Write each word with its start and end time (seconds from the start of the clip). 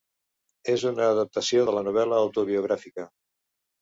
És 0.75 0.85
una 0.91 1.09
adaptació 1.09 1.67
de 1.67 1.75
la 1.77 1.85
novel·la 1.91 2.17
autobiogràfica. 2.23 3.07